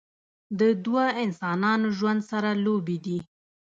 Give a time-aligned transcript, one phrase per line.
[0.59, 3.19] د دوه انسانانو ژوند سره لوبې دي